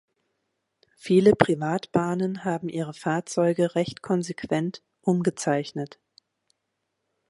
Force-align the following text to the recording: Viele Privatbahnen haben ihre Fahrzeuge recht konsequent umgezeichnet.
Viele 0.97 1.35
Privatbahnen 1.35 2.43
haben 2.43 2.69
ihre 2.69 2.95
Fahrzeuge 2.95 3.75
recht 3.75 4.01
konsequent 4.01 4.81
umgezeichnet. 5.01 5.99